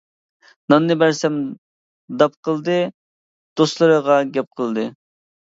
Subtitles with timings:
[0.73, 1.35] ناننى بەرسەم
[2.23, 2.79] داپ قىلدى،
[3.63, 4.89] دوستلىرىغا گەپ قىلدى.